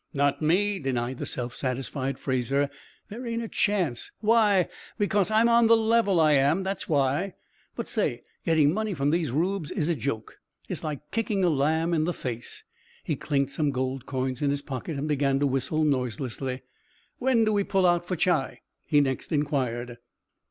"Not 0.15 0.41
me!" 0.41 0.79
denied 0.79 1.19
the 1.19 1.27
self 1.27 1.53
satisfied 1.53 2.17
Fraser. 2.17 2.71
"There 3.09 3.23
ain't 3.27 3.43
a 3.43 3.47
chance. 3.47 4.11
Why? 4.19 4.67
Because 4.97 5.29
I'm 5.29 5.47
on 5.47 5.67
the 5.67 5.77
level, 5.77 6.19
I 6.19 6.31
am. 6.31 6.63
That's 6.63 6.89
why. 6.89 7.35
But 7.75 7.87
say, 7.87 8.23
getting 8.43 8.73
money 8.73 8.95
from 8.95 9.11
these 9.11 9.29
Reubs 9.29 9.69
is 9.69 9.89
a 9.89 9.93
joke. 9.95 10.39
It's 10.67 10.83
like 10.83 11.11
kicking 11.11 11.43
a 11.43 11.51
lamb 11.51 11.93
in 11.93 12.05
the 12.05 12.13
face." 12.15 12.63
He 13.03 13.15
clinked 13.15 13.51
some 13.51 13.69
gold 13.69 14.07
coins 14.07 14.41
in 14.41 14.49
his 14.49 14.63
pocket 14.63 14.97
and 14.97 15.07
began 15.07 15.39
to 15.39 15.45
whistle 15.45 15.83
noiselessly. 15.83 16.63
"When 17.19 17.45
do 17.45 17.53
we 17.53 17.63
pull 17.63 17.85
out 17.85 18.03
for 18.03 18.15
Chi?" 18.15 18.61
he 18.87 19.01
next 19.01 19.31
inquired. 19.31 19.99